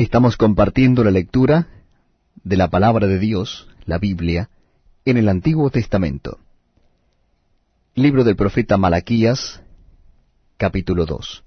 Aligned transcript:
Estamos 0.00 0.38
compartiendo 0.38 1.04
la 1.04 1.10
lectura 1.10 1.68
de 2.42 2.56
la 2.56 2.70
palabra 2.70 3.06
de 3.06 3.18
Dios, 3.18 3.68
la 3.84 3.98
Biblia, 3.98 4.48
en 5.04 5.18
el 5.18 5.28
Antiguo 5.28 5.68
Testamento. 5.68 6.38
Libro 7.94 8.24
del 8.24 8.34
profeta 8.34 8.78
Malaquías, 8.78 9.62
capítulo 10.56 11.04
2. 11.04 11.44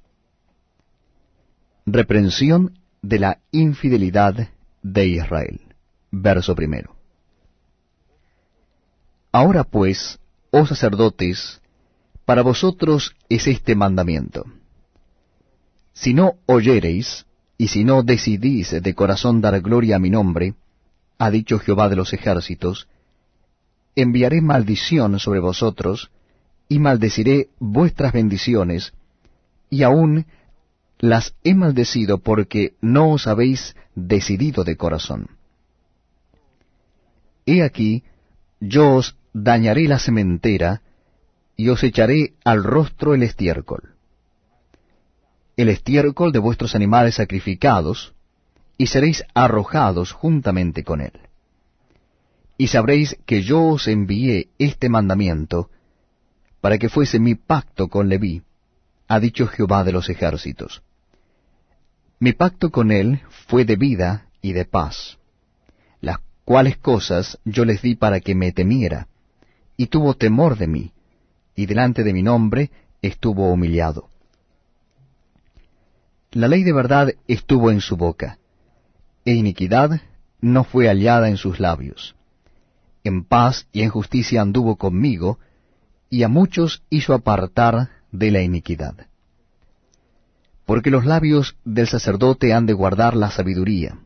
Reprensión 1.87 2.77
de 3.01 3.17
la 3.17 3.39
infidelidad 3.49 4.49
de 4.83 5.07
Israel. 5.07 5.59
Verso 6.11 6.53
primero. 6.53 6.95
Ahora 9.31 9.63
pues, 9.63 10.19
oh 10.51 10.67
sacerdotes, 10.67 11.59
para 12.23 12.43
vosotros 12.43 13.15
es 13.29 13.47
este 13.47 13.73
mandamiento. 13.73 14.45
Si 15.93 16.13
no 16.13 16.35
oyereis, 16.45 17.25
y 17.63 17.69
si 17.69 17.85
no 17.85 18.03
decidís 18.03 18.71
de 18.71 18.93
corazón 18.93 19.39
dar 19.39 19.61
gloria 19.61 19.95
a 19.95 19.99
mi 19.99 20.09
nombre, 20.09 20.53
ha 21.17 21.31
dicho 21.31 21.59
Jehová 21.59 21.87
de 21.87 21.95
los 21.95 22.11
ejércitos, 22.11 22.89
enviaré 23.95 24.41
maldición 24.41 25.17
sobre 25.17 25.39
vosotros, 25.39 26.11
y 26.67 26.79
maldeciré 26.79 27.47
vuestras 27.59 28.11
bendiciones, 28.11 28.91
y 29.69 29.83
aún 29.83 30.25
las 30.99 31.35
he 31.45 31.55
maldecido 31.55 32.17
porque 32.17 32.73
no 32.81 33.11
os 33.11 33.27
habéis 33.27 33.77
decidido 33.95 34.65
de 34.65 34.75
corazón. 34.75 35.29
He 37.45 37.63
aquí, 37.63 38.03
yo 38.59 38.95
os 38.95 39.15
dañaré 39.31 39.87
la 39.87 39.99
sementera, 39.99 40.81
y 41.55 41.69
os 41.69 41.81
echaré 41.81 42.33
al 42.43 42.61
rostro 42.61 43.13
el 43.13 43.23
estiércol 43.23 43.92
el 45.55 45.69
estiércol 45.69 46.31
de 46.31 46.39
vuestros 46.39 46.75
animales 46.75 47.15
sacrificados, 47.15 48.13
y 48.77 48.87
seréis 48.87 49.23
arrojados 49.33 50.11
juntamente 50.11 50.83
con 50.83 51.01
él. 51.01 51.13
Y 52.57 52.67
sabréis 52.67 53.17
que 53.25 53.43
yo 53.43 53.63
os 53.63 53.87
envié 53.87 54.49
este 54.57 54.89
mandamiento, 54.89 55.69
para 56.61 56.77
que 56.77 56.89
fuese 56.89 57.19
mi 57.19 57.35
pacto 57.35 57.87
con 57.87 58.09
Leví, 58.09 58.41
ha 59.07 59.19
dicho 59.19 59.47
Jehová 59.47 59.83
de 59.83 59.91
los 59.91 60.09
ejércitos. 60.09 60.81
Mi 62.19 62.33
pacto 62.33 62.71
con 62.71 62.91
él 62.91 63.21
fue 63.47 63.65
de 63.65 63.75
vida 63.75 64.27
y 64.41 64.53
de 64.53 64.65
paz, 64.65 65.17
las 65.99 66.17
cuales 66.45 66.77
cosas 66.77 67.37
yo 67.43 67.65
les 67.65 67.81
di 67.81 67.95
para 67.95 68.21
que 68.21 68.33
me 68.33 68.51
temiera, 68.51 69.07
y 69.77 69.87
tuvo 69.87 70.15
temor 70.15 70.57
de 70.57 70.67
mí, 70.67 70.91
y 71.55 71.65
delante 71.65 72.03
de 72.03 72.13
mi 72.13 72.23
nombre 72.23 72.71
estuvo 73.01 73.51
humillado. 73.51 74.09
La 76.33 76.47
ley 76.47 76.63
de 76.63 76.73
verdad 76.73 77.13
estuvo 77.27 77.69
en 77.69 77.79
su 77.79 77.95
boca, 77.95 78.39
e 79.23 79.33
iniquidad 79.33 80.01
no 80.41 80.63
fue 80.63 80.87
hallada 80.87 81.29
en 81.29 81.37
sus 81.37 81.59
labios. 81.59 82.15
En 83.03 83.23
paz 83.23 83.67
y 83.71 83.83
en 83.83 83.89
justicia 83.89 84.41
anduvo 84.41 84.77
conmigo, 84.77 85.37
y 86.09 86.23
a 86.23 86.29
muchos 86.29 86.81
hizo 86.89 87.13
apartar 87.13 87.89
de 88.11 88.31
la 88.31 88.41
iniquidad. 88.41 88.95
Porque 90.65 90.89
los 90.89 91.05
labios 91.05 91.55
del 91.65 91.87
sacerdote 91.87 92.51
han 92.51 92.65
de 92.65 92.73
guardar 92.73 93.15
la 93.15 93.29
sabiduría, 93.29 93.99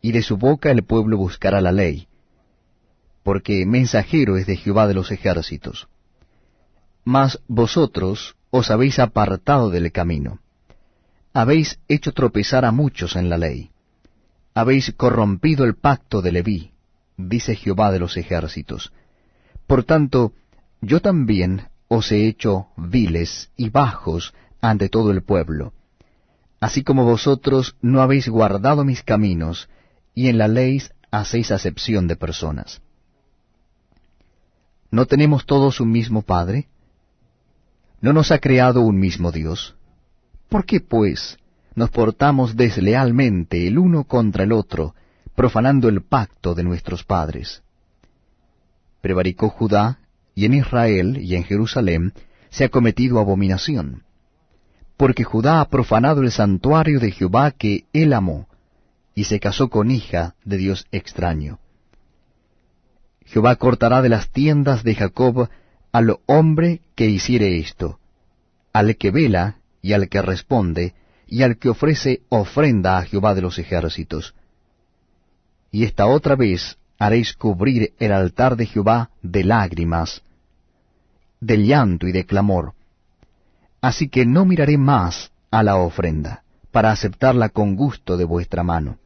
y 0.00 0.12
de 0.12 0.22
su 0.22 0.38
boca 0.38 0.70
el 0.70 0.84
pueblo 0.84 1.18
buscará 1.18 1.60
la 1.60 1.72
ley, 1.72 2.08
porque 3.22 3.66
mensajero 3.66 4.38
es 4.38 4.46
de 4.46 4.56
Jehová 4.56 4.86
de 4.86 4.94
los 4.94 5.10
ejércitos. 5.10 5.86
Mas 7.04 7.40
vosotros 7.46 8.36
os 8.48 8.70
habéis 8.70 8.98
apartado 8.98 9.68
del 9.68 9.92
camino 9.92 10.40
habéis 11.40 11.78
hecho 11.86 12.10
tropezar 12.12 12.64
a 12.64 12.72
muchos 12.72 13.14
en 13.14 13.30
la 13.30 13.38
ley. 13.38 13.70
Habéis 14.54 14.92
corrompido 14.96 15.64
el 15.64 15.76
pacto 15.76 16.20
de 16.20 16.32
Leví, 16.32 16.72
dice 17.16 17.54
Jehová 17.54 17.92
de 17.92 18.00
los 18.00 18.16
ejércitos. 18.16 18.92
Por 19.68 19.84
tanto, 19.84 20.32
yo 20.80 21.00
también 21.00 21.68
os 21.86 22.10
he 22.10 22.26
hecho 22.26 22.66
viles 22.76 23.52
y 23.56 23.70
bajos 23.70 24.34
ante 24.60 24.88
todo 24.88 25.12
el 25.12 25.22
pueblo, 25.22 25.74
así 26.58 26.82
como 26.82 27.04
vosotros 27.04 27.76
no 27.82 28.02
habéis 28.02 28.28
guardado 28.28 28.84
mis 28.84 29.04
caminos, 29.04 29.68
y 30.16 30.26
en 30.26 30.38
la 30.38 30.48
ley 30.48 30.82
hacéis 31.12 31.52
acepción 31.52 32.08
de 32.08 32.16
personas. 32.16 32.82
¿No 34.90 35.06
tenemos 35.06 35.46
todos 35.46 35.78
un 35.78 35.92
mismo 35.92 36.22
Padre? 36.22 36.66
¿No 38.00 38.12
nos 38.12 38.32
ha 38.32 38.40
creado 38.40 38.80
un 38.80 38.98
mismo 38.98 39.30
Dios? 39.30 39.77
¿Por 40.48 40.64
qué, 40.64 40.80
pues, 40.80 41.38
nos 41.74 41.90
portamos 41.90 42.56
deslealmente 42.56 43.66
el 43.66 43.78
uno 43.78 44.04
contra 44.04 44.44
el 44.44 44.52
otro, 44.52 44.94
profanando 45.34 45.88
el 45.88 46.02
pacto 46.02 46.54
de 46.54 46.64
nuestros 46.64 47.04
padres? 47.04 47.62
Prevaricó 49.00 49.50
Judá, 49.50 49.98
y 50.34 50.44
en 50.44 50.54
Israel 50.54 51.18
y 51.18 51.34
en 51.34 51.44
Jerusalén 51.44 52.12
se 52.50 52.64
ha 52.64 52.68
cometido 52.68 53.18
abominación, 53.18 54.04
porque 54.96 55.24
Judá 55.24 55.60
ha 55.60 55.68
profanado 55.68 56.22
el 56.22 56.30
santuario 56.30 56.98
de 56.98 57.10
Jehová 57.10 57.50
que 57.50 57.84
él 57.92 58.12
amó, 58.12 58.48
y 59.14 59.24
se 59.24 59.40
casó 59.40 59.68
con 59.68 59.90
hija 59.90 60.34
de 60.44 60.56
Dios 60.56 60.86
extraño. 60.92 61.58
Jehová 63.26 63.56
cortará 63.56 64.00
de 64.00 64.08
las 64.08 64.30
tiendas 64.30 64.82
de 64.84 64.94
Jacob 64.94 65.48
al 65.92 66.18
hombre 66.26 66.80
que 66.94 67.06
hiciere 67.06 67.58
esto, 67.58 67.98
al 68.72 68.96
que 68.96 69.10
vela 69.10 69.57
y 69.82 69.92
al 69.92 70.08
que 70.08 70.22
responde, 70.22 70.94
y 71.26 71.42
al 71.42 71.58
que 71.58 71.68
ofrece 71.68 72.22
ofrenda 72.28 72.98
a 72.98 73.04
Jehová 73.04 73.34
de 73.34 73.42
los 73.42 73.58
ejércitos. 73.58 74.34
Y 75.70 75.84
esta 75.84 76.06
otra 76.06 76.36
vez 76.36 76.78
haréis 76.98 77.34
cubrir 77.34 77.92
el 77.98 78.12
altar 78.12 78.56
de 78.56 78.66
Jehová 78.66 79.10
de 79.22 79.44
lágrimas, 79.44 80.22
de 81.40 81.58
llanto 81.58 82.06
y 82.08 82.12
de 82.12 82.24
clamor. 82.24 82.72
Así 83.80 84.08
que 84.08 84.26
no 84.26 84.44
miraré 84.44 84.78
más 84.78 85.30
a 85.50 85.62
la 85.62 85.76
ofrenda, 85.76 86.42
para 86.72 86.90
aceptarla 86.90 87.50
con 87.50 87.76
gusto 87.76 88.16
de 88.16 88.24
vuestra 88.24 88.62
mano. 88.62 88.98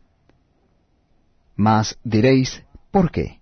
Mas 1.56 1.99
diréis, 2.03 2.62
¿por 2.91 3.10
qué? 3.10 3.41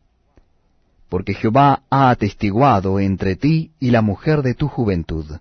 Porque 1.08 1.34
Jehová 1.34 1.82
ha 1.90 2.10
atestiguado 2.10 2.98
entre 2.98 3.36
ti 3.36 3.72
y 3.78 3.90
la 3.90 4.02
mujer 4.02 4.42
de 4.42 4.54
tu 4.54 4.68
juventud 4.68 5.38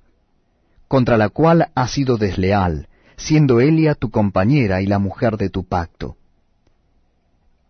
contra 0.89 1.17
la 1.17 1.29
cual 1.29 1.71
has 1.75 1.91
sido 1.91 2.17
desleal, 2.17 2.89
siendo 3.15 3.61
Elia 3.61 3.93
tu 3.93 4.09
compañera 4.09 4.81
y 4.81 4.87
la 4.87 4.97
mujer 4.97 5.37
de 5.37 5.49
tu 5.49 5.63
pacto. 5.63 6.17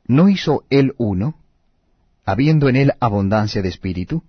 ¿No 0.08 0.30
hizo 0.30 0.64
él 0.70 0.96
uno, 0.98 1.36
habiendo 2.26 2.70
en 2.70 2.78
él 2.78 2.94
abundancia 3.02 3.62
de 3.62 3.68
espíritu? 3.68 4.24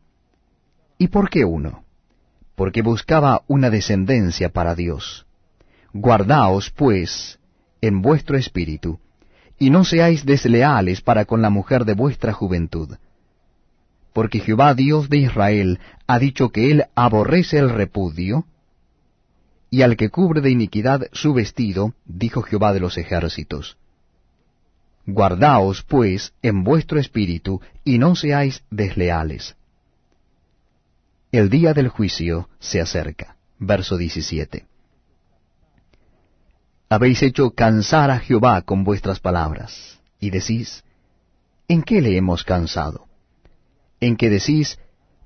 ¿Y 0.99 1.09
por 1.09 1.31
qué 1.31 1.45
uno? 1.45 1.85
Porque 2.57 2.83
buscaba 2.83 3.43
una 3.47 3.71
descendencia 3.71 4.49
para 4.49 4.75
Dios. 4.75 5.25
Guardaos, 5.93 6.71
pues, 6.71 7.39
en 7.81 8.03
vuestro 8.03 8.37
espíritu, 8.37 8.99
y 9.57 9.71
no 9.71 9.85
seáis 9.85 10.27
desleales 10.27 11.01
para 11.01 11.27
con 11.27 11.43
la 11.43 11.51
mujer 11.51 11.85
de 11.85 11.95
vuestra 11.95 12.33
juventud. 12.33 12.97
Porque 14.13 14.41
Jehová 14.41 14.75
Dios 14.75 15.09
de 15.09 15.19
Israel 15.19 15.79
ha 16.09 16.19
dicho 16.19 16.49
que 16.49 16.73
él 16.73 16.87
aborrece 16.97 17.59
el 17.59 17.71
repudio, 17.71 18.47
y 19.71 19.83
al 19.83 19.97
que 19.97 20.11
cubre 20.11 20.41
de 20.41 20.51
iniquidad 20.51 21.07
su 21.13 21.33
vestido, 21.33 21.95
dijo 22.05 22.43
Jehová 22.43 22.73
de 22.73 22.81
los 22.81 22.99
ejércitos. 22.99 23.79
Guardaos, 25.07 25.83
pues, 25.83 26.35
en 26.43 26.65
vuestro 26.65 26.99
espíritu, 26.99 27.61
y 27.85 27.99
no 27.99 28.17
seáis 28.17 28.63
desleales. 28.71 29.57
El 31.33 31.49
día 31.49 31.73
del 31.73 31.89
juicio 31.89 32.49
se 32.59 32.81
acerca. 32.81 33.37
Verso 33.59 33.97
17. 33.97 34.67
Habéis 36.89 37.23
hecho 37.23 37.51
cansar 37.53 38.11
a 38.11 38.19
Jehová 38.19 38.63
con 38.63 38.83
vuestras 38.83 39.21
palabras, 39.21 40.01
y 40.19 40.31
decís, 40.31 40.83
¿en 41.69 41.83
qué 41.83 42.01
le 42.01 42.17
hemos 42.17 42.43
cansado? 42.43 43.07
En 44.01 44.17
que 44.17 44.29
decís, 44.29 44.79